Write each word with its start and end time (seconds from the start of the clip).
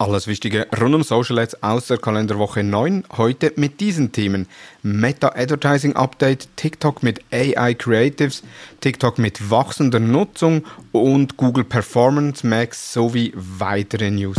Alles 0.00 0.26
Wichtige 0.26 0.66
rund 0.80 0.94
um 0.94 1.02
Social 1.02 1.38
Ads 1.38 1.62
aus 1.62 1.88
der 1.88 1.98
Kalenderwoche 1.98 2.62
9. 2.62 3.04
Heute 3.18 3.52
mit 3.56 3.80
diesen 3.80 4.12
Themen. 4.12 4.48
Meta 4.82 5.28
Advertising 5.36 5.94
Update, 5.94 6.48
TikTok 6.56 7.02
mit 7.02 7.20
AI 7.30 7.74
Creatives, 7.74 8.42
TikTok 8.80 9.18
mit 9.18 9.50
wachsender 9.50 10.00
Nutzung 10.00 10.64
und 10.92 11.36
Google 11.36 11.64
Performance 11.64 12.46
Max 12.46 12.94
sowie 12.94 13.34
weitere 13.36 14.10
News. 14.10 14.38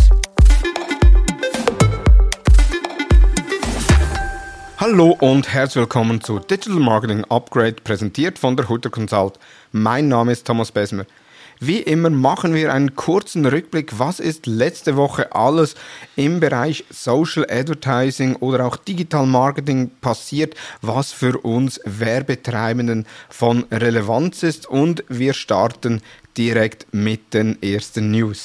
Hallo 4.79 5.15
und 5.19 5.47
herzlich 5.53 5.81
willkommen 5.81 6.21
zu 6.21 6.39
Digital 6.39 6.79
Marketing 6.79 7.23
Upgrade, 7.25 7.75
präsentiert 7.83 8.39
von 8.39 8.57
der 8.57 8.67
Hutter 8.67 8.89
Consult. 8.89 9.37
Mein 9.71 10.07
Name 10.07 10.31
ist 10.31 10.47
Thomas 10.47 10.71
Besmer. 10.71 11.05
Wie 11.63 11.77
immer 11.77 12.09
machen 12.09 12.55
wir 12.55 12.73
einen 12.73 12.95
kurzen 12.95 13.45
Rückblick, 13.45 13.99
was 13.99 14.19
ist 14.19 14.47
letzte 14.47 14.95
Woche 14.97 15.35
alles 15.35 15.75
im 16.15 16.39
Bereich 16.39 16.85
Social 16.89 17.45
Advertising 17.47 18.35
oder 18.37 18.65
auch 18.65 18.77
Digital 18.77 19.27
Marketing 19.27 19.91
passiert, 20.01 20.55
was 20.81 21.11
für 21.11 21.37
uns 21.37 21.79
Werbetreibenden 21.85 23.05
von 23.29 23.65
Relevanz 23.71 24.41
ist 24.41 24.67
und 24.67 25.03
wir 25.07 25.33
starten 25.33 26.01
direkt 26.35 26.87
mit 26.95 27.35
den 27.35 27.61
ersten 27.61 28.09
News. 28.09 28.41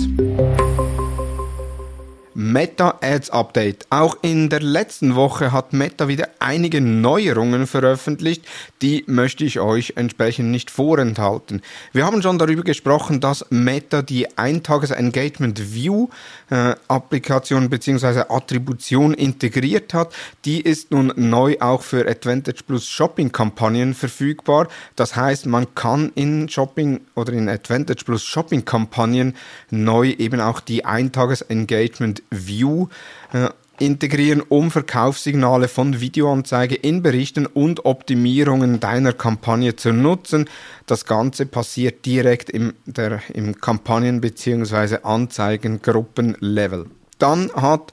Meta 2.39 2.99
Ads 3.01 3.31
Update. 3.31 3.87
Auch 3.89 4.19
in 4.21 4.51
der 4.51 4.61
letzten 4.61 5.15
Woche 5.15 5.53
hat 5.53 5.73
Meta 5.73 6.07
wieder 6.07 6.29
einige 6.39 6.83
Neuerungen 6.83 7.67
veröffentlicht, 7.67 8.45
die 8.83 9.05
möchte 9.07 9.43
ich 9.43 9.59
euch 9.59 9.95
entsprechend 9.97 10.51
nicht 10.51 10.71
vorenthalten. 10.71 11.63
Wir 11.95 12.05
haben 12.05 12.21
schon 12.21 12.39
darüber 12.39 12.63
gesprochen, 12.63 13.21
dass 13.21 13.47
Meta 13.49 14.03
die 14.03 14.37
Eintages 14.37 14.91
Engagement 14.91 15.73
View 15.73 16.09
äh, 16.51 16.75
Applikation 16.89 17.71
bzw. 17.71 18.25
Attribution 18.29 19.15
integriert 19.15 19.95
hat. 19.95 20.13
Die 20.45 20.61
ist 20.61 20.91
nun 20.91 21.15
neu 21.17 21.57
auch 21.61 21.81
für 21.81 22.07
Advantage 22.07 22.65
Plus 22.67 22.87
Shopping 22.87 23.33
Kampagnen 23.33 23.95
verfügbar. 23.95 24.69
Das 24.95 25.17
heißt, 25.17 25.47
man 25.47 25.75
kann 25.75 26.13
in 26.15 26.51
Shopping 26.51 27.01
oder 27.15 27.33
in 27.33 27.49
Advantage 27.49 28.05
Plus 28.05 28.23
Shopping 28.23 28.67
Kampagnen 28.67 29.35
neu 29.71 30.11
eben 30.11 30.43
auch 30.43 30.61
die 30.61 30.85
Eintages 30.85 31.41
Engagement 31.41 32.23
View 32.31 32.89
äh, 33.33 33.49
integrieren, 33.79 34.43
um 34.49 34.71
Verkaufssignale 34.71 35.69
von 35.69 36.01
Videoanzeige 36.01 36.75
in 36.75 37.03
Berichten 37.03 37.47
und 37.47 37.85
Optimierungen 37.85 38.81
deiner 38.81 39.13
Kampagne 39.13 39.77
zu 39.77 39.93
nutzen. 39.93 40.49
Das 40.87 41.05
Ganze 41.05 41.47
passiert 41.47 42.07
direkt 42.07 42.51
im, 42.51 42.75
der, 42.87 43.21
im 43.35 43.61
Kampagnen- 43.61 44.21
bzw. 44.21 44.99
Anzeigengruppenlevel. 45.03 46.87
Dann 47.19 47.51
hat 47.55 47.93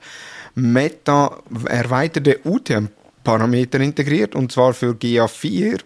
Meta 0.55 1.39
erweiterte 1.65 2.39
UTM-Parameter 2.43 3.79
integriert 3.79 4.35
und 4.35 4.51
zwar 4.51 4.73
für 4.73 4.91
GA4 4.91 5.79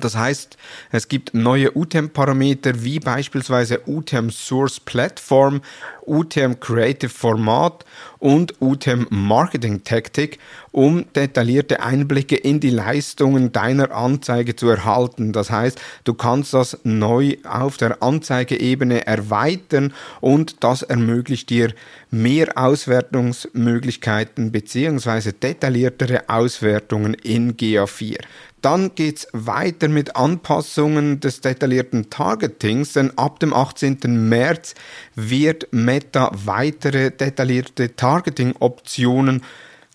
das 0.00 0.16
heißt, 0.16 0.56
es 0.92 1.08
gibt 1.08 1.34
neue 1.34 1.76
UTM-Parameter 1.76 2.82
wie 2.82 3.00
beispielsweise 3.00 3.80
UTM 3.86 4.30
Source 4.30 4.80
Platform, 4.80 5.60
UTM 6.06 6.60
Creative 6.60 7.10
Format 7.10 7.84
und 8.24 8.54
UTM 8.58 9.04
Marketing 9.10 9.84
Tactic, 9.84 10.38
um 10.72 11.04
detaillierte 11.14 11.82
Einblicke 11.82 12.36
in 12.36 12.58
die 12.58 12.70
Leistungen 12.70 13.52
deiner 13.52 13.92
Anzeige 13.92 14.56
zu 14.56 14.70
erhalten. 14.70 15.34
Das 15.34 15.50
heißt, 15.50 15.78
du 16.04 16.14
kannst 16.14 16.54
das 16.54 16.78
neu 16.84 17.36
auf 17.46 17.76
der 17.76 18.02
Anzeigeebene 18.02 19.06
erweitern 19.06 19.92
und 20.22 20.64
das 20.64 20.80
ermöglicht 20.80 21.50
dir 21.50 21.74
mehr 22.10 22.56
Auswertungsmöglichkeiten 22.56 24.52
bzw. 24.52 25.32
detailliertere 25.32 26.26
Auswertungen 26.26 27.12
in 27.12 27.58
GA4. 27.58 28.20
Dann 28.64 28.94
geht's 28.94 29.28
weiter 29.32 29.88
mit 29.88 30.16
Anpassungen 30.16 31.20
des 31.20 31.42
detaillierten 31.42 32.08
Targetings, 32.08 32.94
denn 32.94 33.12
ab 33.18 33.38
dem 33.38 33.52
18. 33.52 33.98
März 34.26 34.74
wird 35.14 35.68
Meta 35.70 36.30
weitere 36.32 37.10
detaillierte 37.10 37.94
Targeting-Optionen 38.14 39.42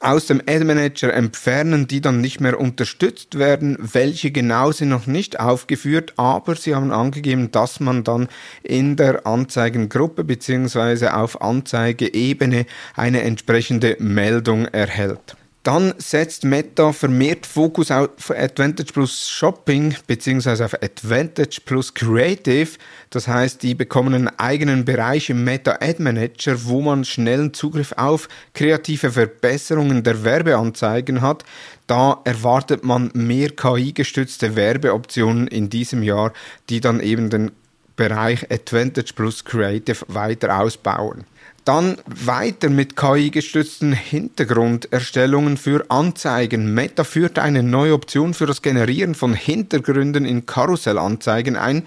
aus 0.02 0.28
dem 0.28 0.42
Ad 0.46 0.64
Manager 0.64 1.14
entfernen, 1.14 1.88
die 1.88 2.02
dann 2.02 2.22
nicht 2.22 2.40
mehr 2.40 2.60
unterstützt 2.60 3.38
werden. 3.38 3.78
Welche 3.80 4.32
genau 4.32 4.72
sind 4.72 4.90
noch 4.90 5.08
nicht 5.08 5.40
aufgeführt, 5.40 6.14
aber 6.18 6.56
sie 6.56 6.76
haben 6.76 6.92
angegeben, 6.92 7.52
dass 7.52 7.80
man 7.80 8.04
dann 8.04 8.28
in 8.64 8.96
der 8.96 9.26
Anzeigengruppe 9.28 10.24
bzw. 10.24 11.08
auf 11.10 11.42
Anzeigeebene 11.42 12.66
eine 12.96 13.22
entsprechende 13.24 13.98
Meldung 14.00 14.66
erhält. 14.66 15.36
Dann 15.64 15.94
setzt 15.98 16.46
Meta 16.46 16.94
vermehrt 16.94 17.46
Fokus 17.46 17.92
auf 17.92 18.32
Advantage 18.32 18.94
Plus 18.94 19.30
Shopping 19.30 19.94
bzw. 20.08 20.64
auf 20.64 20.74
Advantage 20.82 21.60
Plus 21.66 21.94
Creative. 21.94 22.70
Das 23.10 23.28
heißt, 23.28 23.62
die 23.62 23.76
bekommen 23.76 24.14
einen 24.14 24.40
eigenen 24.40 24.86
Bereich 24.86 25.30
im 25.30 25.44
Meta 25.44 25.80
Ad 25.82 26.02
Manager, 26.02 26.64
wo 26.64 26.82
man 26.82 27.04
schnellen 27.04 27.54
Zugriff 27.54 27.92
auf 27.98 28.30
kreative 28.54 29.12
Verbesserungen 29.12 30.04
der 30.04 30.24
Werbeanzeigen 30.24 31.22
hat. 31.22 31.44
Da 31.88 32.22
erwartet 32.24 32.86
man 32.86 33.12
mehr 33.14 33.50
KI-gestützte 33.50 34.56
Werbeoptionen 34.56 35.48
in 35.48 35.70
diesem 35.70 36.04
Jahr, 36.04 36.32
die 36.70 36.80
dann 36.80 37.02
eben 37.02 37.30
den 37.30 37.52
Bereich 38.00 38.50
Advantage 38.50 39.12
Plus 39.14 39.44
Creative 39.44 40.06
weiter 40.08 40.58
ausbauen. 40.62 41.26
Dann 41.66 41.98
weiter 42.06 42.70
mit 42.70 42.96
KI-gestützten 42.96 43.92
Hintergrunderstellungen 43.92 45.58
für 45.58 45.84
Anzeigen. 45.92 46.74
Meta 46.74 47.04
führt 47.04 47.38
eine 47.38 47.62
neue 47.62 47.94
Option 47.94 48.34
für 48.34 48.46
das 48.46 48.62
Generieren 48.62 49.16
von 49.16 49.34
Hintergründen 49.34 50.24
in 50.24 50.46
Karussellanzeigen 50.46 51.58
ein. 51.58 51.86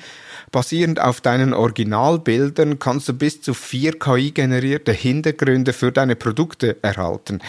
Basierend 0.50 1.00
auf 1.00 1.22
deinen 1.22 1.54
Originalbildern 1.54 2.78
kannst 2.78 3.08
du 3.08 3.14
bis 3.14 3.40
zu 3.40 3.54
vier 3.54 3.98
KI-generierte 3.98 4.92
Hintergründe 4.92 5.72
für 5.72 5.92
deine 5.92 6.14
Produkte 6.14 6.76
erhalten. 6.82 7.40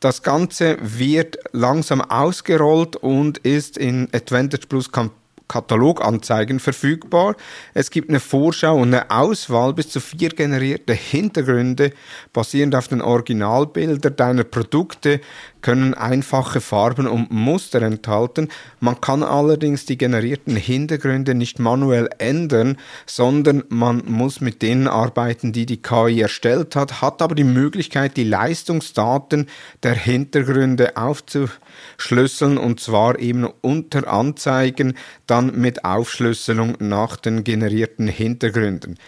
Das 0.00 0.22
Ganze 0.22 0.78
wird 0.80 1.36
langsam 1.52 2.00
ausgerollt 2.00 2.96
und 2.96 3.36
ist 3.38 3.76
in 3.76 4.08
Advantage 4.14 4.66
Plus 4.68 4.90
Kataloganzeigen 5.48 6.60
verfügbar. 6.60 7.36
Es 7.74 7.90
gibt 7.90 8.08
eine 8.08 8.20
Vorschau 8.20 8.76
und 8.76 8.94
eine 8.94 9.10
Auswahl 9.10 9.74
bis 9.74 9.90
zu 9.90 10.00
vier 10.00 10.30
generierte 10.30 10.94
Hintergründe 10.94 11.92
basierend 12.32 12.74
auf 12.74 12.88
den 12.88 13.02
Originalbildern 13.02 14.16
deiner 14.16 14.44
Produkte 14.44 15.20
können 15.64 15.94
einfache 15.94 16.60
Farben 16.60 17.06
und 17.06 17.30
Muster 17.30 17.80
enthalten. 17.80 18.50
Man 18.80 19.00
kann 19.00 19.22
allerdings 19.22 19.86
die 19.86 19.96
generierten 19.96 20.56
Hintergründe 20.56 21.34
nicht 21.34 21.58
manuell 21.58 22.10
ändern, 22.18 22.76
sondern 23.06 23.64
man 23.70 24.02
muss 24.04 24.42
mit 24.42 24.60
denen 24.60 24.88
arbeiten, 24.88 25.54
die 25.54 25.64
die 25.64 25.80
KI 25.80 26.20
erstellt 26.20 26.76
hat, 26.76 27.00
hat 27.00 27.22
aber 27.22 27.34
die 27.34 27.44
Möglichkeit, 27.44 28.18
die 28.18 28.24
Leistungsdaten 28.24 29.48
der 29.82 29.94
Hintergründe 29.94 30.98
aufzuschlüsseln 30.98 32.58
und 32.58 32.80
zwar 32.80 33.18
eben 33.18 33.46
unter 33.62 34.06
Anzeigen 34.06 34.98
dann 35.26 35.43
mit 35.54 35.84
Aufschlüsselung 35.84 36.76
nach 36.78 37.16
den 37.16 37.44
generierten 37.44 38.06
Hintergründen. 38.08 38.98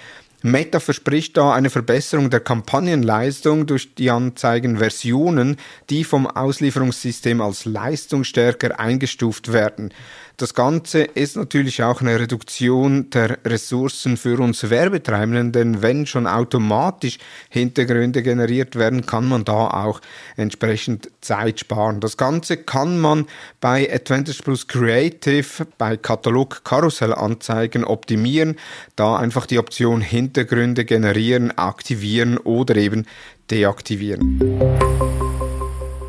Meta 0.42 0.80
verspricht 0.80 1.36
da 1.36 1.52
eine 1.54 1.70
Verbesserung 1.70 2.30
der 2.30 2.40
Kampagnenleistung 2.40 3.66
durch 3.66 3.94
die 3.94 4.10
Anzeigenversionen, 4.10 5.56
die 5.90 6.04
vom 6.04 6.26
Auslieferungssystem 6.26 7.40
als 7.40 7.64
leistungsstärker 7.64 8.78
eingestuft 8.78 9.52
werden. 9.52 9.92
Das 10.38 10.52
Ganze 10.52 11.00
ist 11.00 11.36
natürlich 11.36 11.82
auch 11.82 12.02
eine 12.02 12.20
Reduktion 12.20 13.08
der 13.08 13.38
Ressourcen 13.46 14.18
für 14.18 14.38
uns 14.38 14.68
Werbetreibenden, 14.68 15.52
denn 15.52 15.80
wenn 15.80 16.04
schon 16.04 16.26
automatisch 16.26 17.18
Hintergründe 17.48 18.22
generiert 18.22 18.76
werden, 18.76 19.06
kann 19.06 19.26
man 19.26 19.46
da 19.46 19.68
auch 19.68 20.02
entsprechend 20.36 21.10
Zeit 21.22 21.60
sparen. 21.60 22.00
Das 22.00 22.18
Ganze 22.18 22.58
kann 22.58 22.98
man 23.00 23.26
bei 23.62 23.90
Advantage 23.90 24.42
Plus 24.42 24.68
Creative, 24.68 25.66
bei 25.78 25.96
Katalog 25.96 26.64
Karussellanzeigen 26.64 27.84
optimieren, 27.84 28.56
da 28.94 29.16
einfach 29.16 29.46
die 29.46 29.58
Option 29.58 30.02
Hintergründe 30.02 30.84
generieren, 30.84 31.56
aktivieren 31.56 32.36
oder 32.36 32.76
eben 32.76 33.06
deaktivieren. 33.50 35.15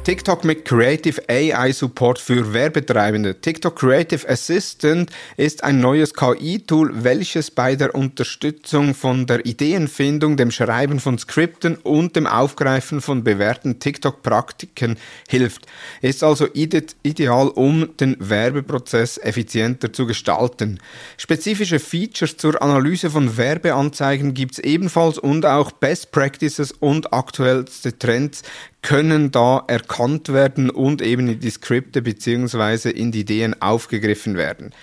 TikTok 0.07 0.45
mit 0.45 0.63
Creative 0.63 1.21
AI 1.27 1.73
Support 1.73 2.17
für 2.17 2.53
Werbetreibende. 2.53 3.41
TikTok 3.41 3.75
Creative 3.75 4.29
Assistant 4.29 5.11
ist 5.35 5.65
ein 5.65 5.81
neues 5.81 6.13
KI-Tool, 6.13 7.03
welches 7.03 7.51
bei 7.51 7.75
der 7.75 7.93
Unterstützung 7.93 8.95
von 8.95 9.25
der 9.25 9.45
Ideenfindung, 9.45 10.37
dem 10.37 10.49
Schreiben 10.49 11.01
von 11.01 11.17
Skripten 11.17 11.75
und 11.75 12.15
dem 12.15 12.25
Aufgreifen 12.25 13.01
von 13.01 13.25
bewährten 13.25 13.79
TikTok-Praktiken 13.79 14.97
hilft. 15.27 15.65
Ist 16.01 16.23
also 16.23 16.47
ideal, 16.53 17.49
um 17.49 17.89
den 17.97 18.15
Werbeprozess 18.17 19.17
effizienter 19.17 19.91
zu 19.91 20.05
gestalten. 20.05 20.79
Spezifische 21.17 21.79
Features 21.79 22.37
zur 22.37 22.61
Analyse 22.61 23.09
von 23.09 23.35
Werbeanzeigen 23.35 24.33
gibt 24.33 24.53
es 24.53 24.59
ebenfalls 24.59 25.17
und 25.17 25.45
auch 25.45 25.71
Best 25.71 26.13
Practices 26.13 26.71
und 26.71 27.11
aktuellste 27.11 27.99
Trends 27.99 28.43
können 28.81 29.31
da 29.31 29.63
erkannt 29.67 30.29
werden 30.29 30.69
und 30.69 31.01
eben 31.01 31.27
in 31.27 31.39
die 31.39 31.49
Skripte 31.49 32.01
beziehungsweise 32.01 32.89
in 32.89 33.11
die 33.11 33.21
Ideen 33.21 33.61
aufgegriffen 33.61 34.37
werden. 34.37 34.73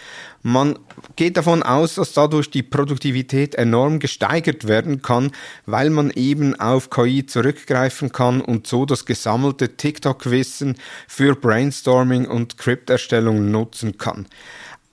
Man 0.46 0.79
geht 1.17 1.38
davon 1.38 1.62
aus, 1.62 1.94
dass 1.94 2.12
dadurch 2.12 2.50
die 2.50 2.62
Produktivität 2.62 3.55
enorm 3.55 3.99
gesteigert 3.99 4.69
werden 4.69 5.00
kann, 5.00 5.32
weil 5.64 5.88
man 5.88 6.11
eben 6.11 6.55
auf 6.61 6.91
KI 6.91 7.25
zurückgreifen 7.25 8.12
kann 8.12 8.43
und 8.43 8.67
so 8.67 8.85
das 8.85 9.06
gesammelte 9.06 9.79
TikTok-Wissen 9.79 10.76
für 11.08 11.35
Brainstorming 11.35 12.26
und 12.26 12.52
Skripterstellung 12.52 13.50
nutzen 13.50 13.97
kann. 13.97 14.26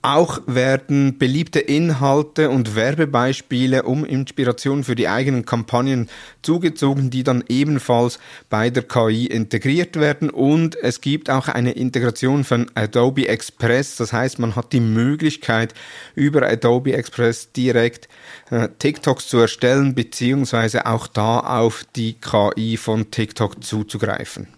Auch 0.04 0.40
werden 0.46 1.16
beliebte 1.16 1.60
Inhalte 1.60 2.50
und 2.50 2.74
Werbebeispiele 2.74 3.84
um 3.84 4.04
Inspiration 4.04 4.82
für 4.82 4.96
die 4.96 5.06
eigenen 5.06 5.44
Kampagnen 5.44 6.10
zugezogen, 6.42 7.10
die 7.10 7.22
dann 7.22 7.44
ebenfalls 7.48 8.18
bei 8.50 8.68
der 8.68 8.82
KI 8.82 9.26
integriert 9.26 9.94
werden. 9.94 10.28
Und 10.28 10.74
es 10.74 11.00
gibt 11.00 11.30
auch 11.30 11.46
eine 11.46 11.72
Integration 11.72 12.42
von 12.42 12.68
Adobe 12.74 13.28
Express. 13.28 13.94
Das 13.94 14.12
heißt, 14.12 14.40
man 14.40 14.56
hat 14.56 14.72
die 14.72 14.80
Möglichkeit, 14.80 15.72
über 16.16 16.42
Adobe 16.48 16.94
Express 16.94 17.52
direkt 17.52 18.08
äh, 18.50 18.68
TikToks 18.80 19.28
zu 19.28 19.38
erstellen, 19.38 19.94
beziehungsweise 19.94 20.86
auch 20.86 21.06
da 21.06 21.38
auf 21.38 21.84
die 21.94 22.14
KI 22.14 22.76
von 22.76 23.12
TikTok 23.12 23.62
zuzugreifen. 23.62 24.48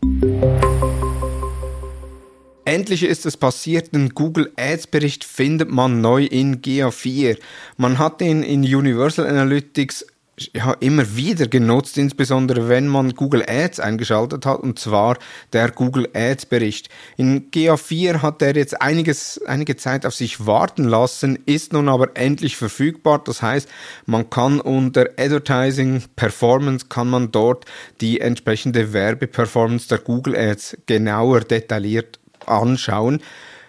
Endlich 2.66 3.02
ist 3.02 3.26
es 3.26 3.36
passiert, 3.36 3.94
den 3.94 4.10
Google 4.10 4.50
Ads 4.56 4.86
Bericht 4.86 5.24
findet 5.24 5.70
man 5.70 6.00
neu 6.00 6.24
in 6.24 6.62
GA4. 6.62 7.36
Man 7.76 7.98
hat 7.98 8.22
ihn 8.22 8.42
in 8.42 8.62
Universal 8.62 9.26
Analytics 9.26 10.06
ja, 10.52 10.72
immer 10.80 11.14
wieder 11.14 11.46
genutzt, 11.46 11.98
insbesondere 11.98 12.68
wenn 12.68 12.88
man 12.88 13.14
Google 13.14 13.44
Ads 13.46 13.80
eingeschaltet 13.80 14.46
hat, 14.46 14.60
und 14.60 14.78
zwar 14.78 15.18
der 15.52 15.70
Google 15.70 16.08
Ads 16.12 16.46
Bericht. 16.46 16.88
In 17.16 17.50
GA4 17.50 18.22
hat 18.22 18.42
er 18.42 18.56
jetzt 18.56 18.80
einiges, 18.80 19.40
einige 19.46 19.76
Zeit 19.76 20.06
auf 20.06 20.14
sich 20.14 20.46
warten 20.46 20.84
lassen, 20.84 21.38
ist 21.46 21.72
nun 21.72 21.88
aber 21.88 22.16
endlich 22.16 22.56
verfügbar. 22.56 23.22
Das 23.22 23.42
heißt, 23.42 23.68
man 24.06 24.30
kann 24.30 24.60
unter 24.60 25.10
Advertising 25.18 26.02
Performance 26.16 26.86
kann 26.88 27.08
man 27.08 27.30
dort 27.30 27.66
die 28.00 28.20
entsprechende 28.20 28.92
Werbeperformance 28.92 29.88
der 29.88 29.98
Google 29.98 30.34
Ads 30.34 30.78
genauer 30.86 31.40
detailliert 31.40 32.18
anschauen. 32.46 33.20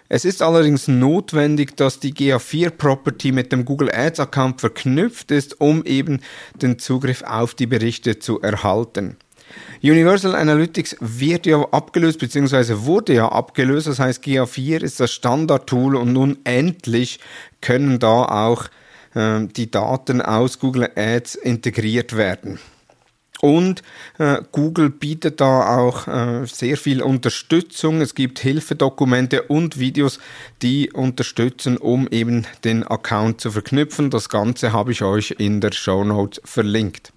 Es 0.08 0.24
ist 0.24 0.40
allerdings 0.40 0.86
notwendig, 0.86 1.76
dass 1.76 1.98
die 1.98 2.14
GA4-Property 2.14 3.32
mit 3.32 3.50
dem 3.50 3.64
Google 3.64 3.90
Ads-Account 3.92 4.60
verknüpft 4.60 5.32
ist, 5.32 5.60
um 5.60 5.84
eben 5.84 6.20
den 6.62 6.78
Zugriff 6.78 7.22
auf 7.22 7.54
die 7.54 7.66
Berichte 7.66 8.20
zu 8.20 8.40
erhalten. 8.40 9.16
Universal 9.82 10.34
Analytics 10.34 10.96
wird 11.00 11.46
ja 11.46 11.60
abgelöst, 11.70 12.18
beziehungsweise 12.18 12.84
wurde 12.84 13.14
ja 13.14 13.28
abgelöst. 13.28 13.86
Das 13.86 13.98
heißt, 13.98 14.22
GA4 14.22 14.82
ist 14.82 15.00
das 15.00 15.12
Standardtool 15.12 15.96
und 15.96 16.12
nun 16.12 16.38
endlich 16.44 17.20
können 17.60 17.98
da 17.98 18.24
auch 18.24 18.66
äh, 19.14 19.46
die 19.46 19.70
Daten 19.70 20.22
aus 20.22 20.58
Google 20.58 20.90
Ads 20.94 21.34
integriert 21.36 22.16
werden. 22.16 22.58
Und 23.40 23.82
äh, 24.18 24.38
Google 24.52 24.90
bietet 24.90 25.40
da 25.40 25.78
auch 25.78 26.08
äh, 26.08 26.46
sehr 26.46 26.76
viel 26.76 27.02
Unterstützung. 27.02 28.00
Es 28.00 28.14
gibt 28.14 28.38
Hilfedokumente 28.38 29.42
und 29.42 29.78
Videos, 29.78 30.18
die 30.62 30.90
unterstützen, 30.92 31.76
um 31.76 32.08
eben 32.08 32.46
den 32.64 32.82
Account 32.82 33.40
zu 33.40 33.50
verknüpfen. 33.50 34.10
Das 34.10 34.28
Ganze 34.28 34.72
habe 34.72 34.92
ich 34.92 35.02
euch 35.02 35.34
in 35.38 35.60
der 35.60 35.72
Show 35.72 36.04
Notes 36.04 36.40
verlinkt. 36.44 37.12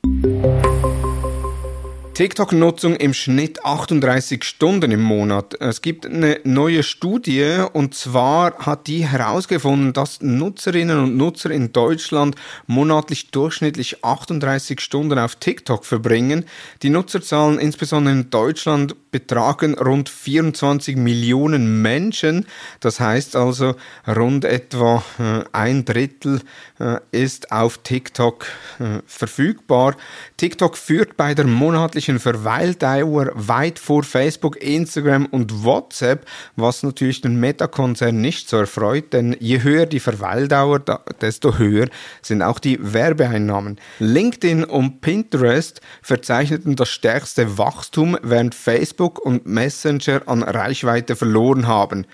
TikTok-Nutzung 2.20 2.98
im 2.98 3.14
Schnitt 3.14 3.64
38 3.64 4.44
Stunden 4.44 4.92
im 4.92 5.02
Monat. 5.02 5.56
Es 5.62 5.82
gibt 5.82 6.06
eine 6.06 6.42
neue 6.44 6.84
Studie 6.84 7.64
und 7.72 7.96
zwar 7.96 8.58
hat 8.58 8.88
die 8.88 9.08
herausgefunden, 9.08 9.94
dass 9.94 10.20
Nutzerinnen 10.20 11.00
und 11.00 11.16
Nutzer 11.16 11.50
in 11.50 11.72
Deutschland 11.72 12.36
monatlich 12.68 13.32
durchschnittlich 13.32 14.04
38 14.04 14.82
Stunden 14.82 15.18
auf 15.18 15.38
TikTok 15.38 15.86
verbringen. 15.86 16.44
Die 16.84 16.90
Nutzerzahlen 16.90 17.58
insbesondere 17.58 18.16
in 18.16 18.30
Deutschland 18.30 18.98
betragen 19.12 19.76
rund 19.76 20.10
24 20.10 20.96
Millionen 20.96 21.82
Menschen. 21.82 22.46
Das 22.80 23.00
heißt 23.00 23.36
also 23.36 23.76
rund 24.08 24.46
etwa 24.46 25.04
äh, 25.20 25.44
ein 25.52 25.86
Drittel 25.86 26.42
äh, 26.80 26.98
ist 27.12 27.52
auf 27.52 27.80
TikTok 27.80 28.46
äh, 28.80 29.00
verfügbar. 29.06 29.96
TikTok 30.38 30.78
führt 30.78 31.18
bei 31.18 31.34
der 31.34 31.46
monatlichen 31.46 31.80
monatlichen 31.80 32.20
Verweildauer 32.20 33.32
weit 33.36 33.80
vor 33.80 34.04
Facebook, 34.04 34.62
Instagram 34.62 35.26
und 35.28 35.64
WhatsApp, 35.64 36.26
was 36.56 36.84
natürlich 36.84 37.22
den 37.22 37.40
Meta-Konzern 37.40 38.20
nicht 38.20 38.50
so 38.50 38.58
erfreut, 38.58 39.14
denn 39.14 39.36
je 39.40 39.64
höher 39.64 39.86
die 39.86 40.00
Verweildauer, 40.00 40.80
desto 41.22 41.58
höher 41.58 41.88
sind 42.22 42.42
auch 42.42 42.60
die 42.60 42.78
Werbeeinnahmen. 42.82 43.80
LinkedIn 44.00 44.64
und 44.64 45.02
Pinterest 45.02 45.82
verzeichneten 46.02 46.76
das 46.76 46.90
stärkste 46.90 47.58
Wachstum, 47.58 48.18
während 48.22 48.56
Facebook 48.56 48.99
und 49.00 49.46
Messenger 49.46 50.22
an 50.28 50.44
Reichweite 50.44 51.16
verloren 51.16 51.68
haben. 51.68 52.06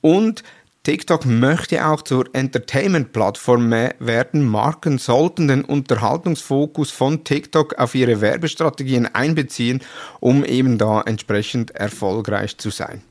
Und 0.00 0.42
TikTok 0.84 1.26
möchte 1.26 1.86
auch 1.86 2.02
zur 2.02 2.26
Entertainment-Plattform 2.32 3.70
werden. 3.70 4.46
Marken 4.46 4.96
sollten 4.96 5.48
den 5.48 5.64
Unterhaltungsfokus 5.64 6.90
von 6.90 7.24
TikTok 7.24 7.78
auf 7.78 7.94
ihre 7.94 8.20
Werbestrategien 8.20 9.06
einbeziehen, 9.14 9.82
um 10.20 10.44
eben 10.44 10.78
da 10.78 11.02
entsprechend 11.02 11.72
erfolgreich 11.72 12.56
zu 12.56 12.70
sein. 12.70 13.02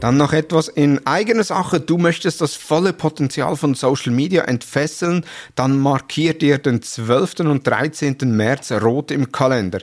Dann 0.00 0.16
noch 0.16 0.32
etwas 0.32 0.68
in 0.68 1.06
eigener 1.06 1.44
Sache. 1.44 1.78
Du 1.78 1.98
möchtest 1.98 2.40
das 2.40 2.54
volle 2.54 2.94
Potenzial 2.94 3.54
von 3.54 3.74
Social 3.74 4.12
Media 4.12 4.44
entfesseln, 4.44 5.26
dann 5.54 5.78
markiert 5.78 6.40
dir 6.40 6.56
den 6.56 6.80
12. 6.80 7.40
und 7.40 7.66
13. 7.66 8.16
März 8.22 8.72
rot 8.72 9.10
im 9.10 9.30
Kalender. 9.30 9.80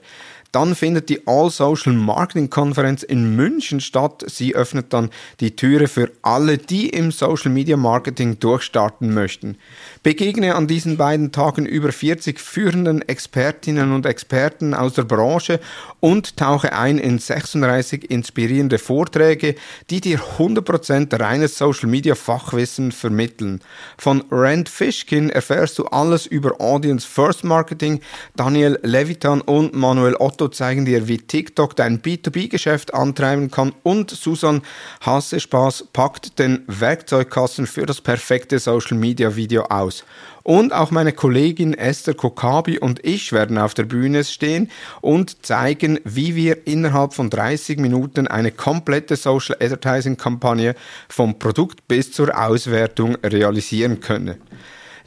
Dann 0.52 0.76
findet 0.76 1.10
die 1.10 1.28
All 1.28 1.50
Social 1.50 1.94
Marketing 1.94 2.50
Konferenz 2.50 3.04
in 3.04 3.36
München 3.36 3.82
statt. 3.82 4.24
Sie 4.28 4.56
öffnet 4.56 4.94
dann 4.94 5.10
die 5.40 5.56
Türe 5.56 5.88
für 5.88 6.10
alle, 6.22 6.58
die 6.58 6.90
im 6.90 7.12
Social 7.12 7.52
Media 7.52 7.78
Marketing 7.78 8.40
durchstarten 8.40 9.14
möchten. 9.14 9.58
Begegne 10.04 10.56
an 10.56 10.68
diesen 10.68 10.98
beiden 10.98 11.32
Tagen 11.32 11.66
über 11.66 11.92
40 11.92 12.40
führenden 12.40 13.02
Expertinnen 13.02 13.92
und 13.94 14.06
Experten 14.06 14.74
aus 14.74 14.94
der 14.94 15.04
Branche 15.04 15.60
und 16.00 16.38
tauche 16.38 16.74
ein 16.74 16.98
in 16.98 17.20
36 17.20 18.10
inspirierende 18.10 18.78
Vorträge, 18.78 19.56
die 19.90 20.02
dir 20.02 20.20
100% 20.38 21.20
reines 21.20 21.58
Social 21.58 21.90
Media 21.90 22.16
Fachwissen 22.16 22.92
vermitteln. 22.92 23.60
Von 23.98 24.24
Rand 24.32 24.70
Fishkin 24.70 25.30
erfährst 25.30 25.78
du 25.78 25.86
alles 25.86 26.26
über 26.26 26.62
Audience 26.62 27.08
First 27.08 27.44
Marketing, 27.44 28.00
Daniel 28.36 28.80
Levitan 28.84 29.42
und 29.42 29.74
Manuel 29.74 30.16
Otto 30.16 30.37
Otto 30.38 30.50
zeigen 30.50 30.86
dir, 30.86 31.08
wie 31.08 31.18
TikTok 31.18 31.76
dein 31.76 32.00
B2B-Geschäft 32.00 32.94
antreiben 32.94 33.50
kann 33.50 33.74
und 33.82 34.12
Susan 34.12 34.62
Hassespaß 35.02 35.86
packt 35.94 36.38
den 36.38 36.64
Werkzeugkasten 36.68 37.66
für 37.66 37.88
das 37.88 38.02
perfekte 38.02 38.60
Social-Media-Video 38.60 39.64
aus. 39.64 40.04
Und 40.44 40.74
auch 40.74 40.92
meine 40.92 41.12
Kollegin 41.12 41.74
Esther 41.74 42.14
Kokabi 42.14 42.78
und 42.78 43.04
ich 43.04 43.34
werden 43.34 43.58
auf 43.58 43.74
der 43.74 43.86
Bühne 43.86 44.24
stehen 44.24 44.70
und 45.02 45.44
zeigen, 45.44 46.00
wie 46.04 46.36
wir 46.36 46.68
innerhalb 46.68 47.16
von 47.16 47.32
30 47.32 47.80
Minuten 47.80 48.28
eine 48.28 48.52
komplette 48.52 49.16
Social 49.16 49.58
Advertising 49.60 50.18
Kampagne 50.18 50.76
vom 51.10 51.40
Produkt 51.40 51.88
bis 51.88 52.12
zur 52.12 52.40
Auswertung 52.40 53.16
realisieren 53.24 54.02
können. 54.02 54.36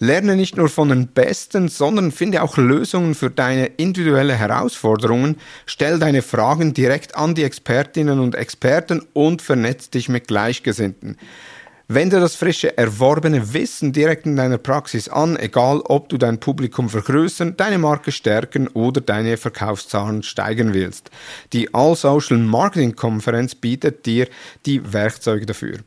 Lerne 0.02 0.34
nicht 0.34 0.56
nur 0.56 0.70
von 0.70 0.88
den 0.88 1.08
Besten, 1.08 1.68
sondern 1.68 2.10
finde 2.10 2.42
auch 2.42 2.56
Lösungen 2.56 3.14
für 3.14 3.28
deine 3.28 3.66
individuelle 3.66 4.34
Herausforderungen. 4.34 5.36
Stell 5.66 5.98
deine 5.98 6.22
Fragen 6.22 6.72
direkt 6.72 7.16
an 7.16 7.34
die 7.34 7.44
Expertinnen 7.44 8.18
und 8.18 8.34
Experten 8.34 9.02
und 9.12 9.42
vernetz 9.42 9.90
dich 9.90 10.08
mit 10.08 10.26
Gleichgesinnten. 10.26 11.18
Wende 11.86 12.18
das 12.18 12.34
frische 12.34 12.78
erworbene 12.78 13.52
Wissen 13.52 13.92
direkt 13.92 14.24
in 14.24 14.36
deiner 14.36 14.56
Praxis 14.56 15.08
an, 15.08 15.36
egal 15.36 15.80
ob 15.84 16.08
du 16.08 16.16
dein 16.16 16.40
Publikum 16.40 16.88
vergrößern, 16.88 17.58
deine 17.58 17.78
Marke 17.78 18.10
stärken 18.10 18.68
oder 18.68 19.02
deine 19.02 19.36
Verkaufszahlen 19.36 20.22
steigern 20.22 20.72
willst. 20.72 21.10
Die 21.52 21.74
All 21.74 21.94
Social 21.94 22.38
Marketing 22.38 22.96
Konferenz 22.96 23.54
bietet 23.54 24.06
dir 24.06 24.28
die 24.64 24.92
Werkzeuge 24.94 25.44
dafür. 25.44 25.78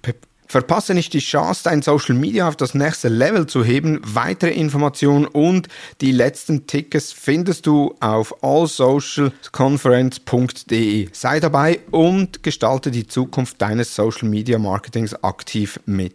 Verpasse 0.54 0.94
nicht 0.94 1.12
die 1.14 1.20
Chance, 1.20 1.64
dein 1.64 1.82
Social 1.82 2.14
Media 2.14 2.48
auf 2.48 2.56
das 2.56 2.76
nächste 2.76 3.10
Level 3.10 3.48
zu 3.48 3.64
heben. 3.64 4.00
Weitere 4.04 4.52
Informationen 4.52 5.26
und 5.26 5.68
die 6.00 6.12
letzten 6.12 6.68
Tickets 6.68 7.12
findest 7.12 7.66
du 7.66 7.96
auf 8.00 8.44
allsocialconference.de. 8.44 11.10
Sei 11.12 11.40
dabei 11.40 11.80
und 11.90 12.44
gestalte 12.44 12.92
die 12.92 13.08
Zukunft 13.08 13.60
deines 13.64 13.96
Social 13.96 14.30
Media 14.30 14.60
Marketings 14.60 15.16
aktiv 15.24 15.80
mit. 15.88 16.14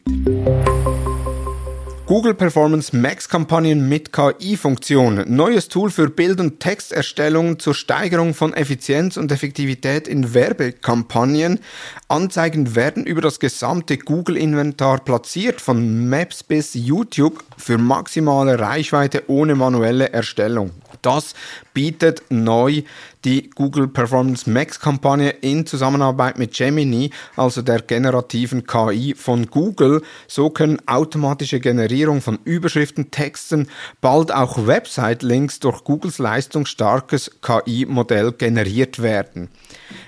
Google 2.09 2.33
Performance 2.33 2.97
Max 2.97 3.29
Kampagnen 3.29 3.87
mit 3.87 4.15
KI-Funktion. 4.15 5.25
Neues 5.27 5.69
Tool 5.69 5.91
für 5.91 6.09
Bild- 6.09 6.41
und 6.41 6.59
Texterstellung 6.59 7.59
zur 7.59 7.75
Steigerung 7.75 8.33
von 8.33 8.55
Effizienz 8.55 9.19
und 9.19 9.31
Effektivität 9.31 10.09
in 10.09 10.33
Werbekampagnen. 10.33 11.61
Anzeigen 12.09 12.75
werden 12.75 13.05
über 13.05 13.21
das 13.21 13.41
gesamte 13.41 13.99
Google-Inventar 13.99 15.01
platziert, 15.01 15.61
von 15.61 16.09
Maps 16.09 16.43
bis 16.43 16.73
YouTube, 16.73 17.45
für 17.59 17.77
maximale 17.77 18.59
Reichweite 18.59 19.25
ohne 19.27 19.55
manuelle 19.55 20.11
Erstellung. 20.11 20.71
Das 21.03 21.35
bietet 21.79 22.23
neu 22.29 22.83
die 23.25 23.51
Google 23.51 23.87
Performance 23.87 24.51
Max 24.51 24.81
Kampagne 24.81 25.31
in 25.31 25.65
Zusammenarbeit 25.65 26.39
mit 26.39 26.53
Gemini, 26.53 27.11
also 27.37 27.63
der 27.63 27.83
generativen 27.83 28.67
KI 28.67 29.15
von 29.17 29.47
Google. 29.47 30.03
So 30.27 30.51
können 30.51 30.81
automatische 30.87 31.61
Generierung 31.61 32.21
von 32.21 32.39
Überschriften, 32.45 33.11
Texten, 33.13 33.69
bald 34.01 34.33
auch 34.33 34.67
Website-Links 34.67 35.61
durch 35.61 35.85
Googles 35.85 36.19
leistungsstarkes 36.19 37.41
KI-Modell 37.43 38.33
generiert 38.33 39.01
werden. 39.03 39.49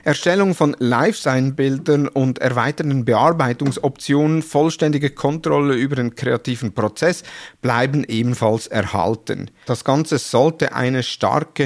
Erstellung 0.02 0.54
von 0.54 0.74
Live-Sign-Bildern 0.78 2.08
und 2.08 2.38
erweiterten 2.38 3.04
Bearbeitungsoptionen, 3.04 4.42
vollständige 4.42 5.10
Kontrolle 5.10 5.74
über 5.74 5.96
den 5.96 6.14
kreativen 6.14 6.72
Prozess 6.72 7.22
bleiben 7.60 8.04
ebenfalls 8.04 8.66
erhalten. 8.66 9.50
Das 9.66 9.84
Ganze 9.84 10.18
sollte 10.18 10.74
eine 10.74 11.02
starke 11.02 11.59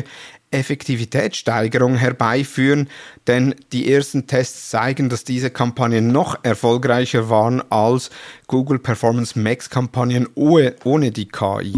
Effektivitätssteigerung 0.51 1.97
herbeiführen, 1.97 2.89
denn 3.27 3.55
die 3.73 3.93
ersten 3.93 4.27
Tests 4.27 4.71
zeigen, 4.71 5.09
dass 5.09 5.25
diese 5.25 5.51
Kampagnen 5.51 6.09
noch 6.09 6.43
erfolgreicher 6.43 7.29
waren 7.29 7.63
als 7.71 8.11
Google 8.47 8.79
Performance 8.79 9.39
Max 9.39 9.71
Kampagnen 9.71 10.29
ohne 10.35 11.11
die 11.11 11.29
KI. 11.29 11.73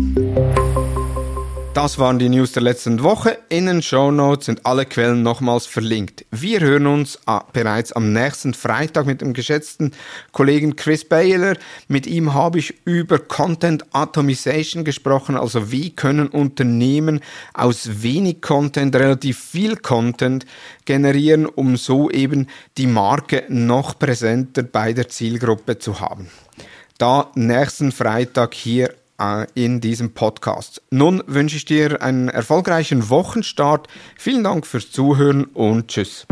Das 1.76 1.98
waren 1.98 2.18
die 2.18 2.30
News 2.30 2.52
der 2.52 2.62
letzten 2.62 3.02
Woche. 3.02 3.36
In 3.50 3.66
den 3.66 3.82
Show 3.82 4.10
Notes 4.10 4.46
sind 4.46 4.64
alle 4.64 4.86
Quellen 4.86 5.22
nochmals 5.22 5.66
verlinkt. 5.66 6.24
Wir 6.30 6.60
hören 6.60 6.86
uns 6.86 7.18
ah, 7.26 7.44
bereits 7.52 7.92
am 7.92 8.14
nächsten 8.14 8.54
Freitag 8.54 9.04
mit 9.04 9.20
dem 9.20 9.34
geschätzten 9.34 9.92
Kollegen 10.32 10.76
Chris 10.76 11.06
Baylor. 11.06 11.52
Mit 11.86 12.06
ihm 12.06 12.32
habe 12.32 12.60
ich 12.60 12.72
über 12.86 13.18
Content 13.18 13.84
Atomization 13.92 14.84
gesprochen, 14.86 15.36
also 15.36 15.70
wie 15.70 15.94
können 15.94 16.28
Unternehmen 16.28 17.20
aus 17.52 18.02
wenig 18.02 18.40
Content 18.40 18.96
relativ 18.96 19.38
viel 19.38 19.76
Content 19.76 20.46
generieren, 20.86 21.44
um 21.44 21.76
so 21.76 22.10
eben 22.10 22.46
die 22.78 22.86
Marke 22.86 23.44
noch 23.50 23.98
präsenter 23.98 24.62
bei 24.62 24.94
der 24.94 25.08
Zielgruppe 25.10 25.78
zu 25.78 26.00
haben. 26.00 26.30
Da 26.96 27.30
nächsten 27.34 27.92
Freitag 27.92 28.54
hier 28.54 28.94
in 29.54 29.80
diesem 29.80 30.14
Podcast. 30.14 30.82
Nun 30.90 31.22
wünsche 31.26 31.56
ich 31.56 31.64
dir 31.64 32.02
einen 32.02 32.28
erfolgreichen 32.28 33.08
Wochenstart. 33.08 33.88
Vielen 34.16 34.44
Dank 34.44 34.66
fürs 34.66 34.90
Zuhören 34.90 35.44
und 35.44 35.88
tschüss. 35.88 36.26